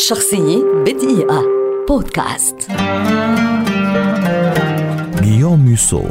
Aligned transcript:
شخصية 0.00 0.64
بدقيقة. 0.86 1.42
بودكاست. 1.88 2.56
غيوم 5.22 5.60
ميوسو 5.64 6.02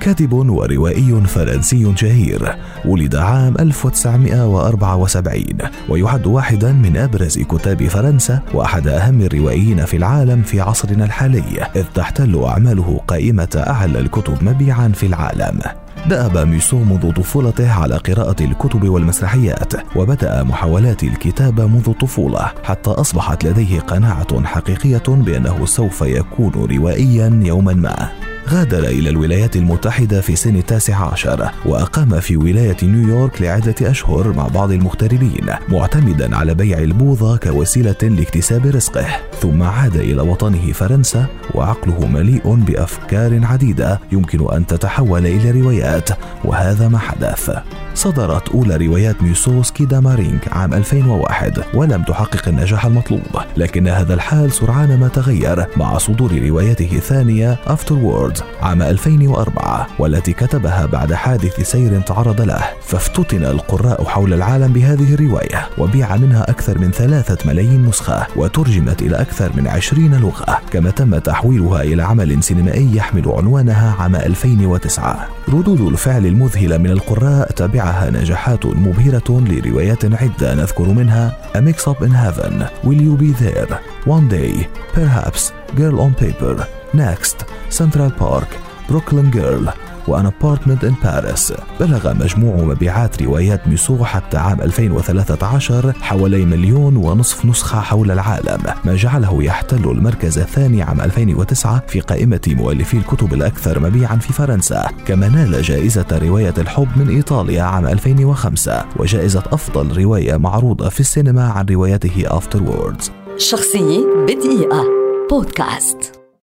كاتب 0.00 0.32
وروائي 0.32 1.20
فرنسي 1.26 1.92
شهير 1.96 2.56
ولد 2.84 3.16
عام 3.16 3.54
1974 3.60 5.44
ويعد 5.88 6.26
واحدا 6.26 6.72
من 6.72 6.96
أبرز 6.96 7.38
كتاب 7.38 7.86
فرنسا 7.86 8.40
وأحد 8.54 8.88
أهم 8.88 9.22
الروائيين 9.22 9.84
في 9.84 9.96
العالم 9.96 10.42
في 10.42 10.60
عصرنا 10.60 11.04
الحالي 11.04 11.68
إذ 11.76 11.84
تحتل 11.94 12.42
أعماله 12.44 13.00
قائمة 13.08 13.64
أعلى 13.66 13.98
الكتب 13.98 14.44
مبيعا 14.44 14.88
في 14.88 15.06
العالم. 15.06 15.60
دأب 16.06 16.38
ميسو 16.38 16.78
منذ 16.78 17.12
طفولته 17.12 17.72
على 17.72 17.96
قراءة 17.96 18.44
الكتب 18.44 18.88
والمسرحيات 18.88 19.96
وبدأ 19.96 20.42
محاولات 20.42 21.02
الكتابة 21.02 21.66
منذ 21.66 21.88
الطفولة 21.88 22.50
حتى 22.64 22.90
أصبحت 22.90 23.44
لديه 23.44 23.80
قناعة 23.80 24.44
حقيقية 24.44 25.02
بأنه 25.08 25.66
سوف 25.66 26.02
يكون 26.02 26.52
روائيا 26.52 27.40
يوما 27.42 27.74
ما. 27.74 28.21
غادر 28.48 28.84
إلى 28.84 29.10
الولايات 29.10 29.56
المتحدة 29.56 30.20
في 30.20 30.36
سن 30.36 30.56
التاسع 30.56 31.12
عشر 31.12 31.50
وأقام 31.66 32.20
في 32.20 32.36
ولاية 32.36 32.76
نيويورك 32.82 33.42
لعدة 33.42 33.74
أشهر 33.82 34.32
مع 34.32 34.48
بعض 34.48 34.72
المغتربين 34.72 35.46
معتمدا 35.68 36.36
على 36.36 36.54
بيع 36.54 36.78
البوظة 36.78 37.36
كوسيلة 37.36 37.96
لاكتساب 38.02 38.66
رزقه. 38.66 39.06
ثم 39.40 39.62
عاد 39.62 39.96
إلى 39.96 40.22
وطنه 40.22 40.72
فرنسا 40.72 41.26
وعقله 41.54 42.06
مليء 42.06 42.54
بأفكار 42.54 43.40
عديدة 43.44 44.00
يمكن 44.12 44.52
أن 44.54 44.66
تتحول 44.66 45.26
إلى 45.26 45.60
روايات 45.60 46.08
وهذا 46.44 46.88
ما 46.88 46.98
حدث. 46.98 47.50
صدرت 47.94 48.48
أولى 48.48 48.76
روايات 48.76 49.22
ميسوس 49.22 49.70
كيدا 49.70 50.00
مارينك 50.00 50.52
عام 50.52 50.74
2001 50.74 51.64
ولم 51.74 52.02
تحقق 52.02 52.48
النجاح 52.48 52.86
المطلوب 52.86 53.20
لكن 53.56 53.88
هذا 53.88 54.14
الحال 54.14 54.52
سرعان 54.52 54.98
ما 55.00 55.08
تغير 55.08 55.66
مع 55.76 55.98
صدور 55.98 56.32
روايته 56.48 56.90
الثانية 56.92 57.58
After 57.66 57.92
Words 58.32 58.42
عام 58.62 58.82
2004 58.82 59.86
والتي 59.98 60.32
كتبها 60.32 60.86
بعد 60.86 61.14
حادث 61.14 61.60
سير 61.60 62.00
تعرض 62.00 62.40
له 62.40 62.62
فافتتن 62.82 63.44
القراء 63.44 64.04
حول 64.04 64.34
العالم 64.34 64.72
بهذه 64.72 65.14
الرواية 65.14 65.68
وبيع 65.78 66.16
منها 66.16 66.50
أكثر 66.50 66.78
من 66.78 66.90
ثلاثة 66.90 67.48
ملايين 67.48 67.86
نسخة 67.86 68.26
وترجمت 68.36 69.02
إلى 69.02 69.20
أكثر 69.20 69.50
من 69.56 69.68
عشرين 69.68 70.14
لغة 70.14 70.58
كما 70.70 70.90
تم 70.90 71.18
تحويلها 71.18 71.82
إلى 71.82 72.02
عمل 72.02 72.42
سينمائي 72.42 72.96
يحمل 72.96 73.28
عنوانها 73.28 73.96
عام 73.98 74.16
2009 74.16 75.28
ردود 75.48 75.80
الفعل 75.80 76.26
المذهلة 76.26 76.78
من 76.78 76.90
القراء 76.90 77.50
تبعها 77.50 78.10
نجاحات 78.10 78.66
مبهرة 78.66 79.40
لروايات 79.48 80.04
عدة 80.04 80.54
نذكر 80.54 80.84
منها 80.88 81.36
A 81.54 81.60
Mix 81.60 81.86
Up 81.86 82.02
in 82.02 82.10
Heaven 82.10 82.64
Will 82.84 83.00
You 83.02 83.16
Be 83.16 83.32
There 83.42 83.78
One 84.06 84.28
Day 84.28 84.68
Perhaps 84.94 85.52
Girl 85.76 86.00
on 86.00 86.14
Paper 86.14 86.66
Next 86.94 87.51
Central 87.78 88.10
Park 88.22 88.48
Brooklyn 88.90 89.36
Girl 89.36 89.70
و 90.08 90.14
An 90.14 90.26
Apartment 90.26 90.84
in 90.84 90.94
Paris 91.04 91.52
بلغ 91.80 92.14
مجموع 92.14 92.56
مبيعات 92.56 93.22
روايات 93.22 93.68
ميسو 93.68 94.04
حتى 94.04 94.36
عام 94.36 94.60
2013 94.60 95.92
حوالي 96.00 96.44
مليون 96.44 96.96
ونصف 96.96 97.44
نسخة 97.46 97.80
حول 97.80 98.10
العالم 98.10 98.58
ما 98.84 98.96
جعله 98.96 99.42
يحتل 99.42 99.90
المركز 99.90 100.38
الثاني 100.38 100.82
عام 100.82 101.00
2009 101.00 101.82
في 101.88 102.00
قائمة 102.00 102.40
مؤلفي 102.46 102.96
الكتب 102.96 103.34
الأكثر 103.34 103.80
مبيعا 103.80 104.16
في 104.16 104.32
فرنسا 104.32 104.88
كما 105.06 105.28
نال 105.28 105.62
جائزة 105.62 106.06
رواية 106.12 106.54
الحب 106.58 106.88
من 106.96 107.08
إيطاليا 107.08 107.62
عام 107.62 107.86
2005 107.86 108.84
وجائزة 108.96 109.42
أفضل 109.52 110.02
رواية 110.02 110.36
معروضة 110.36 110.88
في 110.88 111.00
السينما 111.00 111.48
عن 111.48 111.66
روايته 111.66 112.28
Afterwards. 112.28 113.10
شخصية 113.36 114.04
بدقيقة. 114.26 114.84
بودكاست. 115.30 116.21